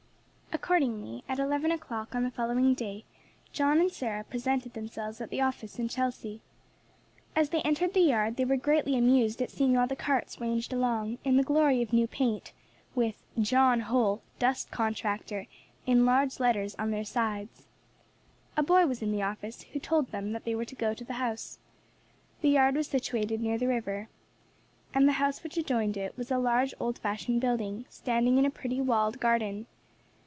Accordingly, 0.53 1.23
at 1.27 1.39
eleven 1.39 1.71
o'clock 1.71 2.13
on 2.13 2.23
the 2.23 2.29
following 2.29 2.75
day, 2.75 3.03
John 3.51 3.79
and 3.79 3.91
Sarah 3.91 4.23
presented 4.23 4.73
themselves 4.73 5.19
at 5.19 5.31
the 5.31 5.41
office 5.41 5.79
at 5.79 5.89
Chelsea. 5.89 6.39
As 7.35 7.49
they 7.49 7.61
entered 7.61 7.93
the 7.93 8.01
yard 8.01 8.35
they 8.35 8.45
were 8.45 8.57
greatly 8.57 8.95
amused 8.95 9.41
at 9.41 9.49
seeing 9.49 9.75
all 9.75 9.87
the 9.87 9.95
carts 9.95 10.39
ranged 10.39 10.71
along, 10.71 11.17
in 11.23 11.35
the 11.35 11.41
glory 11.43 11.81
of 11.81 11.93
new 11.93 12.05
paint, 12.05 12.51
with 12.93 13.15
"John 13.39 13.79
Holl, 13.79 14.21
Dust 14.37 14.69
Contractor," 14.69 15.47
in 15.87 16.05
large 16.05 16.39
letters 16.39 16.75
on 16.75 16.91
their 16.91 17.05
sides. 17.05 17.65
A 18.55 18.61
boy 18.61 18.85
was 18.85 19.01
in 19.01 19.11
the 19.11 19.23
office, 19.23 19.63
who 19.73 19.79
told 19.79 20.11
them 20.11 20.31
that 20.33 20.43
they 20.43 20.53
were 20.53 20.65
to 20.65 20.75
go 20.75 20.93
to 20.93 21.03
the 21.03 21.13
house. 21.13 21.57
The 22.41 22.49
yard 22.49 22.75
was 22.75 22.87
situated 22.87 23.41
near 23.41 23.57
the 23.57 23.67
river, 23.67 24.09
and 24.93 25.07
the 25.07 25.13
house 25.13 25.41
which 25.43 25.57
adjoined 25.57 25.97
it 25.97 26.15
was 26.17 26.29
a 26.29 26.37
large 26.37 26.73
old 26.79 26.99
fashioned 26.99 27.41
building, 27.41 27.85
standing 27.89 28.37
in 28.37 28.45
a 28.45 28.51
pretty, 28.51 28.79
walled 28.79 29.19
garden. 29.19 29.65